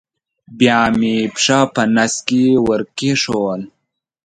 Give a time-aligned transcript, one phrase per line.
[0.57, 3.61] بیا مې پښه په نس کې ور کېښوول.